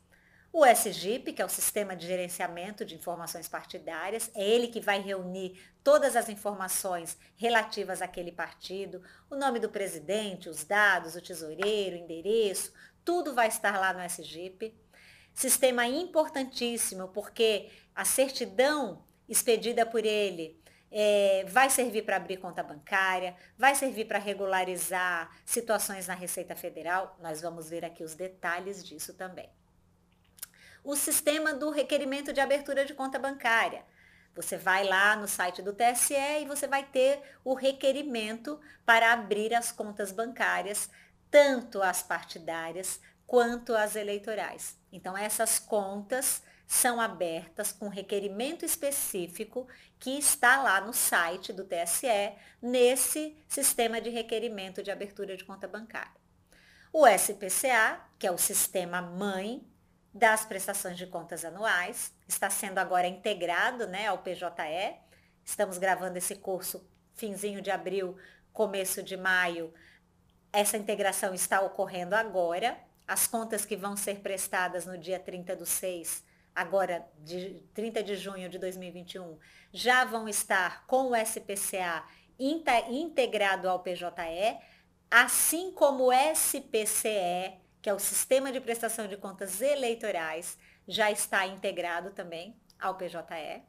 [0.51, 4.99] O SGIP, que é o Sistema de Gerenciamento de Informações Partidárias, é ele que vai
[4.99, 11.96] reunir todas as informações relativas àquele partido, o nome do presidente, os dados, o tesoureiro,
[11.96, 12.72] o endereço,
[13.05, 14.74] tudo vai estar lá no SGIP.
[15.34, 20.59] Sistema importantíssimo, porque a certidão expedida por ele
[20.90, 27.18] é, vai servir para abrir conta bancária, vai servir para regularizar situações na Receita Federal.
[27.20, 29.57] Nós vamos ver aqui os detalhes disso também
[30.89, 33.84] o sistema do requerimento de abertura de conta bancária.
[34.34, 39.53] Você vai lá no site do TSE e você vai ter o requerimento para abrir
[39.53, 40.89] as contas bancárias,
[41.30, 44.78] tanto as partidárias quanto as eleitorais.
[44.91, 49.68] Então, essas contas são abertas com requerimento específico
[49.99, 52.32] que está lá no site do TSE,
[52.62, 56.16] nesse sistema de requerimento de abertura de conta bancária.
[56.91, 59.62] O SPCA, que é o sistema mãe
[60.12, 64.96] das prestações de contas anuais, está sendo agora integrado né, ao PJE.
[65.44, 68.16] Estamos gravando esse curso finzinho de abril,
[68.52, 69.72] começo de maio.
[70.52, 72.78] Essa integração está ocorrendo agora.
[73.06, 78.16] As contas que vão ser prestadas no dia 30 do 6, agora de 30 de
[78.16, 79.38] junho de 2021,
[79.72, 82.04] já vão estar com o SPCA
[82.38, 84.59] integrado ao PJE,
[85.11, 87.59] assim como o SPCE
[87.89, 93.62] que é o Sistema de Prestação de Contas Eleitorais, já está integrado também ao PJE.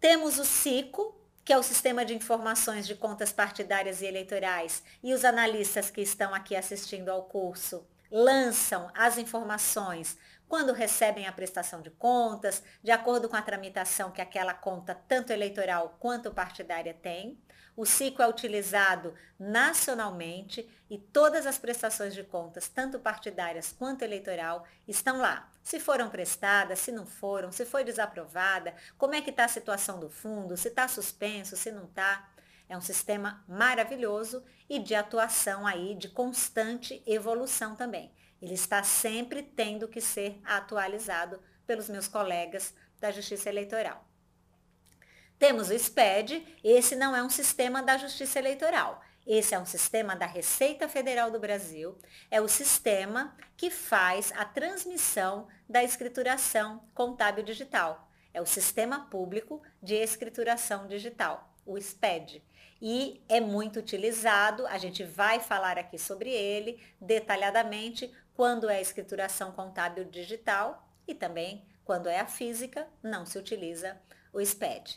[0.00, 1.14] Temos o SICO,
[1.44, 6.00] que é o Sistema de Informações de Contas Partidárias e Eleitorais, e os analistas que
[6.00, 10.16] estão aqui assistindo ao curso lançam as informações
[10.48, 15.32] quando recebem a prestação de contas, de acordo com a tramitação que aquela conta, tanto
[15.32, 17.38] eleitoral quanto partidária, tem.
[17.76, 24.66] O ciclo é utilizado nacionalmente e todas as prestações de contas, tanto partidárias quanto eleitoral,
[24.88, 25.48] estão lá.
[25.62, 30.00] Se foram prestadas, se não foram, se foi desaprovada, como é que está a situação
[30.00, 32.28] do fundo, se está suspenso, se não está.
[32.68, 38.12] É um sistema maravilhoso e de atuação aí, de constante evolução também.
[38.40, 44.06] Ele está sempre tendo que ser atualizado pelos meus colegas da Justiça Eleitoral.
[45.38, 49.02] Temos o SPED, esse não é um sistema da Justiça Eleitoral.
[49.26, 51.98] Esse é um sistema da Receita Federal do Brasil,
[52.30, 58.10] é o sistema que faz a transmissão da escrituração contábil digital.
[58.32, 62.42] É o Sistema Público de Escrituração Digital, o SPED.
[62.80, 68.80] E é muito utilizado, a gente vai falar aqui sobre ele detalhadamente quando é a
[68.80, 74.00] escrituração contábil digital e também quando é a física, não se utiliza
[74.32, 74.96] o SPED.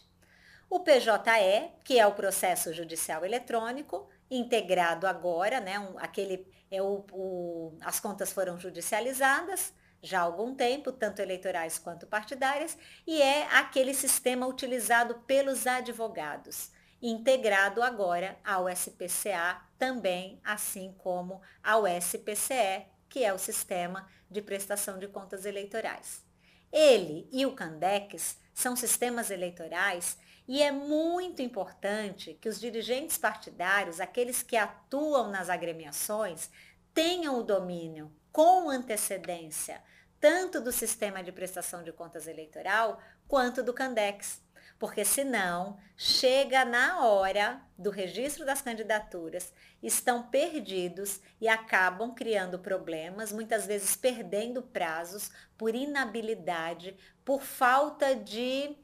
[0.70, 5.80] O PJE, que é o processo judicial eletrônico, integrado agora, né?
[5.80, 9.74] Um, aquele, é o, o, as contas foram judicializadas
[10.04, 12.78] já há algum tempo, tanto eleitorais quanto partidárias,
[13.08, 16.72] e é aquele sistema utilizado pelos advogados,
[17.02, 24.98] integrado agora ao SPCA também, assim como ao SPCE, que é o sistema de prestação
[24.98, 26.24] de contas eleitorais.
[26.72, 34.00] Ele e o Candex são sistemas eleitorais e é muito importante que os dirigentes partidários,
[34.00, 36.50] aqueles que atuam nas agremiações,
[36.94, 39.84] tenham o domínio com antecedência,
[40.18, 42.98] tanto do sistema de prestação de contas eleitoral
[43.28, 44.42] quanto do Candex.
[44.82, 49.54] Porque senão, chega na hora do registro das candidaturas,
[49.84, 58.76] estão perdidos e acabam criando problemas, muitas vezes perdendo prazos por inabilidade, por falta de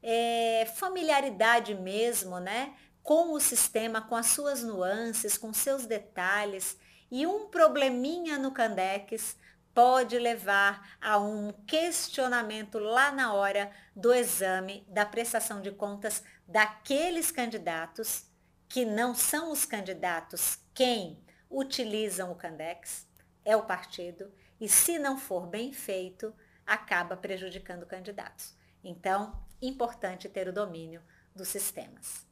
[0.00, 2.72] é, familiaridade mesmo, né?
[3.02, 6.78] Com o sistema, com as suas nuances, com seus detalhes.
[7.10, 9.36] E um probleminha no Candex
[9.80, 17.30] pode levar a um questionamento lá na hora do exame da prestação de contas daqueles
[17.30, 18.26] candidatos
[18.68, 23.08] que não são os candidatos quem utilizam o Candex,
[23.42, 26.34] é o partido, e se não for bem feito,
[26.66, 28.54] acaba prejudicando candidatos.
[28.84, 31.02] Então, importante ter o domínio
[31.34, 32.26] dos sistemas.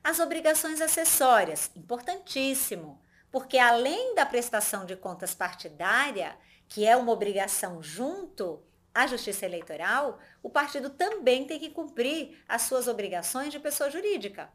[0.00, 3.02] As obrigações acessórias, importantíssimo,
[3.36, 6.34] porque além da prestação de contas partidária,
[6.66, 8.62] que é uma obrigação junto
[8.94, 14.48] à Justiça Eleitoral, o partido também tem que cumprir as suas obrigações de pessoa jurídica.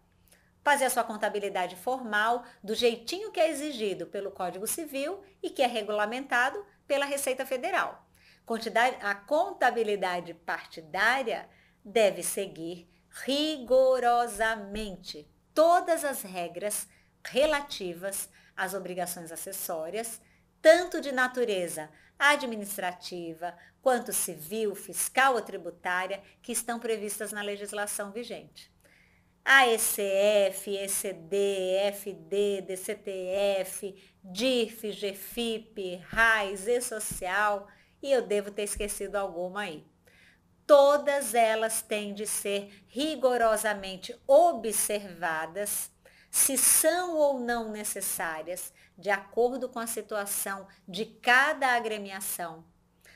[0.64, 5.62] Fazer a sua contabilidade formal do jeitinho que é exigido pelo Código Civil e que
[5.62, 8.04] é regulamentado pela Receita Federal
[9.04, 11.48] a contabilidade partidária
[11.86, 12.90] deve seguir
[13.24, 16.88] rigorosamente todas as regras
[17.24, 18.28] relativas
[18.62, 20.22] às obrigações acessórias,
[20.62, 21.89] tanto de natureza
[22.20, 28.72] administrativa quanto civil, fiscal ou tributária, que estão previstas na legislação vigente.
[29.43, 37.68] A ECF, ECD, FD, DCTF, DIF, GFIP, RAIS, E-Social,
[37.99, 39.84] e eu devo ter esquecido alguma aí.
[40.68, 45.91] Todas elas têm de ser rigorosamente observadas
[46.32, 52.64] se são ou não necessárias, de acordo com a situação de cada agremiação,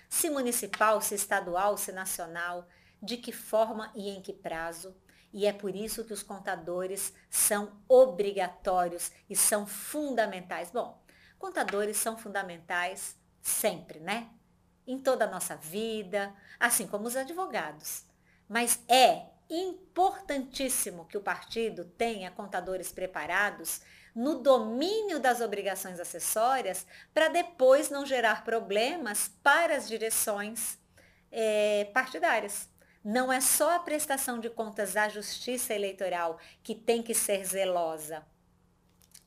[0.09, 2.67] se municipal, se estadual, se nacional,
[3.01, 4.93] de que forma e em que prazo.
[5.31, 10.71] E é por isso que os contadores são obrigatórios e são fundamentais.
[10.71, 11.01] Bom,
[11.37, 14.29] contadores são fundamentais sempre, né?
[14.85, 18.05] Em toda a nossa vida, assim como os advogados.
[18.47, 23.81] Mas é importantíssimo que o partido tenha contadores preparados
[24.15, 30.79] no domínio das obrigações acessórias para depois não gerar problemas para as direções
[31.31, 32.69] é, partidárias.
[33.03, 38.25] Não é só a prestação de contas à justiça eleitoral que tem que ser zelosa.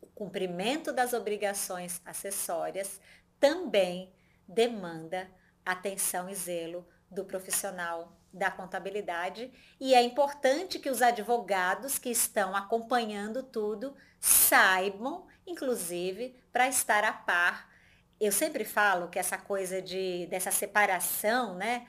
[0.01, 3.01] O cumprimento das obrigações acessórias
[3.39, 4.13] também
[4.49, 5.31] demanda
[5.65, 9.51] atenção e zelo do profissional da contabilidade
[9.81, 17.13] e é importante que os advogados que estão acompanhando tudo saibam, inclusive, para estar a
[17.13, 17.71] par.
[18.21, 21.87] Eu sempre falo que essa coisa de dessa separação, né,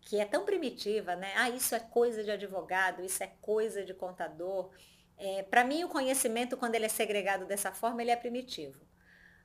[0.00, 1.32] que é tão primitiva, né?
[1.36, 4.70] Ah, isso é coisa de advogado, isso é coisa de contador.
[5.16, 8.84] É, para mim, o conhecimento, quando ele é segregado dessa forma, ele é primitivo.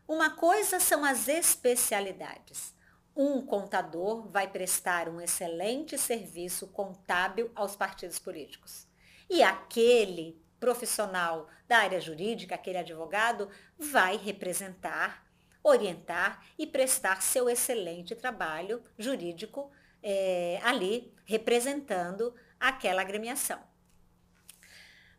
[0.08, 2.77] Uma coisa são as especialidades
[3.18, 8.88] um contador vai prestar um excelente serviço contábil aos partidos políticos.
[9.28, 15.26] E aquele profissional da área jurídica, aquele advogado, vai representar,
[15.64, 19.72] orientar e prestar seu excelente trabalho jurídico
[20.04, 23.60] é, ali, representando aquela agremiação.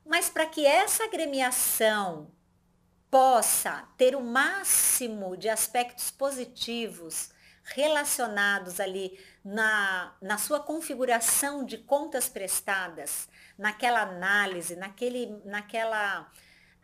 [0.07, 2.31] Mas para que essa agremiação
[3.11, 7.37] possa ter o máximo de aspectos positivos
[7.75, 16.31] relacionados ali na, na sua configuração de contas prestadas, naquela análise, naquele, naquela,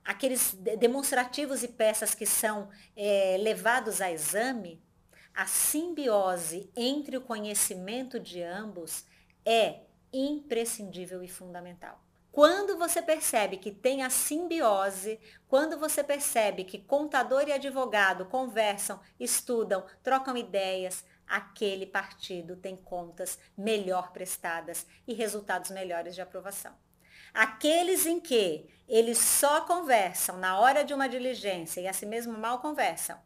[0.05, 4.83] aqueles demonstrativos e peças que são é, levados a exame,
[5.35, 9.05] a simbiose entre o conhecimento de ambos
[9.45, 9.81] é
[10.13, 12.04] imprescindível e fundamental.
[12.35, 18.99] Quando você percebe que tem a simbiose, quando você percebe que contador e advogado conversam,
[19.21, 26.75] estudam, trocam ideias, aquele partido tem contas melhor prestadas e resultados melhores de aprovação.
[27.33, 32.59] Aqueles em que eles só conversam na hora de uma diligência e assim mesmo mal
[32.59, 33.17] conversam,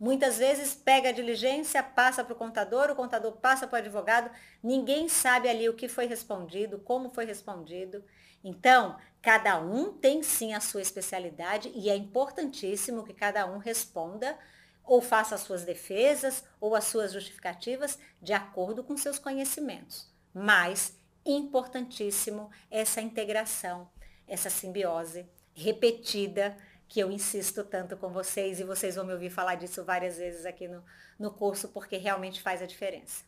[0.00, 4.30] Muitas vezes pega a diligência, passa para o contador, o contador passa para o advogado,
[4.62, 8.02] ninguém sabe ali o que foi respondido, como foi respondido.
[8.42, 14.38] Então, cada um tem sim a sua especialidade e é importantíssimo que cada um responda
[14.84, 20.10] ou faça as suas defesas ou as suas justificativas de acordo com seus conhecimentos.
[20.32, 23.90] Mas importantíssimo essa integração,
[24.26, 26.56] essa simbiose repetida
[26.88, 30.44] que eu insisto tanto com vocês e vocês vão me ouvir falar disso várias vezes
[30.44, 30.82] aqui no,
[31.18, 33.22] no curso, porque realmente faz a diferença.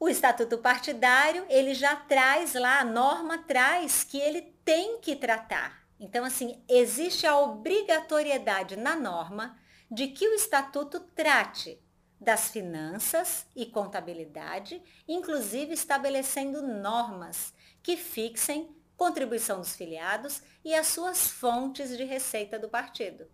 [0.00, 5.84] O estatuto partidário, ele já traz lá, a norma traz que ele tem que tratar.
[5.98, 9.58] Então, assim, existe a obrigatoriedade na norma
[9.90, 11.82] de que o estatuto trate
[12.20, 21.28] das finanças e contabilidade, inclusive estabelecendo normas que fixem contribuição dos filiados e as suas
[21.28, 23.28] fontes de receita do partido.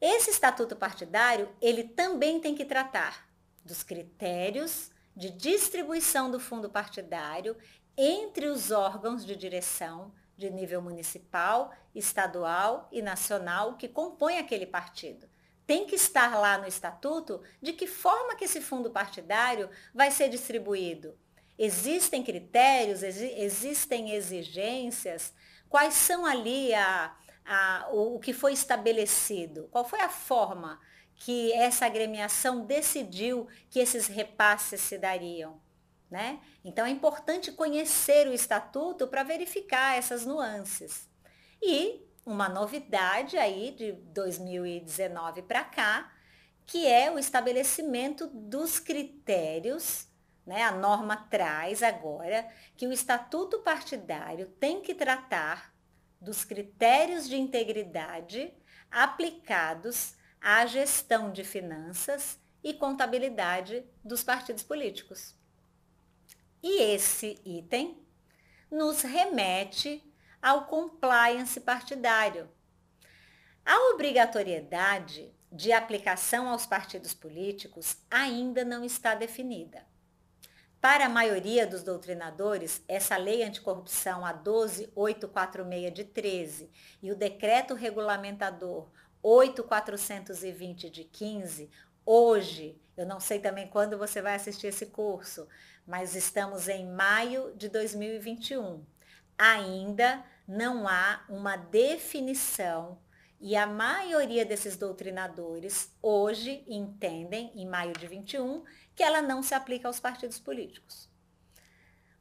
[0.00, 3.28] Esse estatuto partidário, ele também tem que tratar
[3.64, 7.56] dos critérios de distribuição do fundo partidário
[7.96, 15.28] entre os órgãos de direção de nível municipal, estadual e nacional que compõem aquele partido.
[15.66, 20.28] Tem que estar lá no estatuto de que forma que esse fundo partidário vai ser
[20.28, 21.16] distribuído
[21.58, 25.32] Existem critérios, exi existem exigências?
[25.68, 29.68] Quais são ali a, a, o, o que foi estabelecido?
[29.70, 30.80] Qual foi a forma
[31.16, 35.60] que essa agremiação decidiu que esses repasses se dariam?
[36.10, 36.40] Né?
[36.64, 41.08] Então é importante conhecer o estatuto para verificar essas nuances.
[41.60, 46.12] E uma novidade aí de 2019 para cá,
[46.66, 50.08] que é o estabelecimento dos critérios
[50.46, 50.62] né?
[50.62, 52.46] A norma traz agora
[52.76, 55.74] que o estatuto partidário tem que tratar
[56.20, 58.52] dos critérios de integridade
[58.90, 60.14] aplicados
[60.44, 65.34] à gestão de finanças e contabilidade dos partidos políticos.
[66.62, 67.98] E esse item
[68.70, 70.04] nos remete
[70.42, 72.46] ao compliance partidário.
[73.64, 79.86] A obrigatoriedade de aplicação aos partidos políticos ainda não está definida.
[80.78, 86.70] Para a maioria dos doutrinadores, essa lei anticorrupção, a 12846 de 13,
[87.02, 88.90] e o decreto regulamentador
[89.24, 91.70] 8420 de 15,
[92.04, 95.48] hoje, eu não sei também quando você vai assistir esse curso,
[95.86, 98.84] mas estamos em maio de 2021.
[99.38, 102.98] Ainda não há uma definição
[103.40, 108.62] e a maioria desses doutrinadores hoje entendem, em maio de 21,
[108.94, 111.10] que ela não se aplica aos partidos políticos.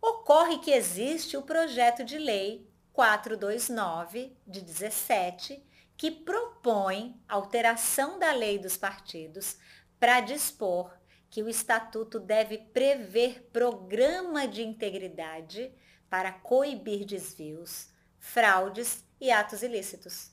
[0.02, 5.64] Ocorre que existe o projeto de lei 429 de 17,
[5.98, 9.58] que propõe alteração da lei dos partidos
[10.00, 10.92] para dispor
[11.30, 15.74] que o estatuto deve prever programa de integridade
[16.10, 17.90] para coibir desvios,
[18.20, 20.32] fraudes e atos ilícitos.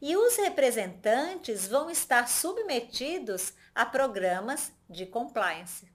[0.00, 5.86] E os representantes vão estar submetidos a programas de compliance.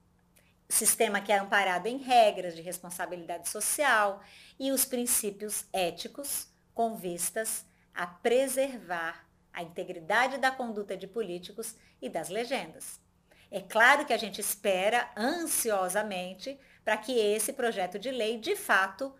[0.68, 4.22] Sistema que é amparado em regras de responsabilidade social
[4.58, 7.64] e os princípios éticos com vistas
[7.98, 13.00] a preservar a integridade da conduta de políticos e das legendas.
[13.50, 19.12] É claro que a gente espera ansiosamente para que esse projeto de lei, de fato,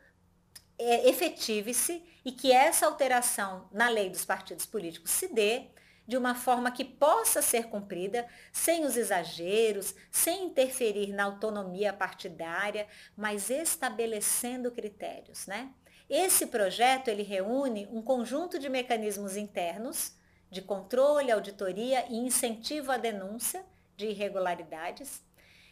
[0.78, 5.66] é, efetive-se e que essa alteração na lei dos partidos políticos se dê
[6.06, 12.86] de uma forma que possa ser cumprida sem os exageros, sem interferir na autonomia partidária,
[13.16, 15.74] mas estabelecendo critérios, né?
[16.08, 20.12] Esse projeto ele reúne um conjunto de mecanismos internos
[20.50, 23.64] de controle, auditoria e incentivo à denúncia
[23.96, 25.22] de irregularidades,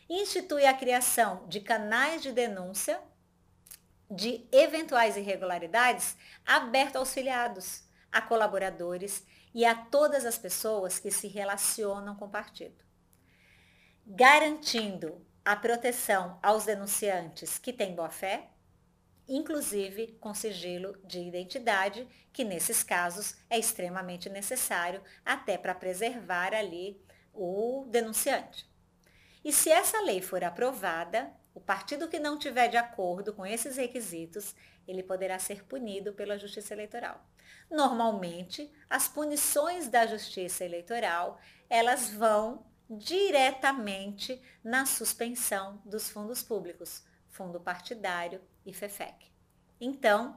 [0.09, 3.01] institui a criação de canais de denúncia
[4.11, 7.83] de eventuais irregularidades aberto aos filiados,
[8.13, 9.25] a colaboradores
[9.55, 12.85] e a todas as pessoas que se relacionam com o partido.
[14.07, 18.51] Garantindo a proteção aos denunciantes que têm boa-fé,
[19.29, 27.01] inclusive com sigilo de identidade, que nesses casos é extremamente necessário até para preservar ali
[27.33, 28.69] o denunciante.
[29.45, 33.77] E se essa lei for aprovada, o partido que não tiver de acordo com esses
[33.77, 34.55] requisitos,
[34.87, 37.25] ele poderá ser punido pela Justiça Eleitoral.
[37.71, 47.61] Normalmente, as punições da Justiça Eleitoral, elas vão diretamente na suspensão dos fundos públicos, fundo
[47.61, 49.33] partidário e FEFEC.
[49.81, 50.37] Então,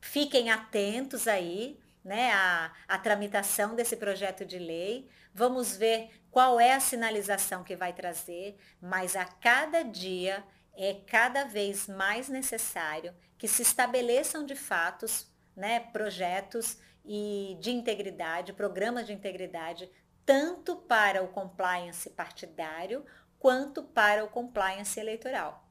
[0.00, 5.10] fiquem atentos aí, né, à, à tramitação desse projeto de lei.
[5.34, 10.44] Vamos ver qual é a sinalização que vai trazer, mas a cada dia
[10.76, 18.52] é cada vez mais necessário que se estabeleçam de fatos né, projetos e de integridade,
[18.52, 19.90] programas de integridade,
[20.24, 23.04] tanto para o compliance partidário
[23.38, 25.65] quanto para o compliance eleitoral.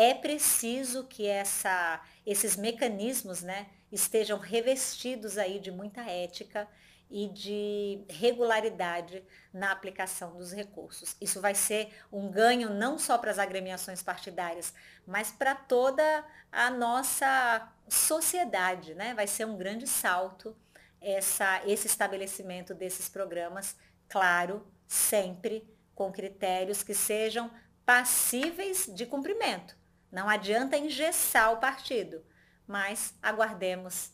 [0.00, 6.68] É preciso que essa, esses mecanismos né, estejam revestidos aí de muita ética
[7.10, 11.16] e de regularidade na aplicação dos recursos.
[11.20, 14.72] Isso vai ser um ganho não só para as agremiações partidárias,
[15.04, 19.14] mas para toda a nossa sociedade, né?
[19.14, 20.56] Vai ser um grande salto
[21.00, 23.74] essa, esse estabelecimento desses programas,
[24.08, 27.50] claro, sempre com critérios que sejam
[27.84, 29.77] passíveis de cumprimento.
[30.10, 32.24] Não adianta engessar o partido,
[32.66, 34.12] mas aguardemos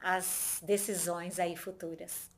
[0.00, 2.31] as decisões aí futuras.